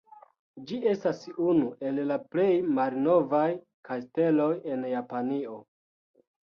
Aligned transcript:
Ĝi 0.69 0.79
estas 0.91 1.19
unu 1.49 1.67
el 1.91 2.01
la 2.13 2.19
plej 2.31 2.47
malnovaj 2.81 3.45
kasteloj 3.91 4.53
en 4.75 4.93
Japanio. 4.99 5.65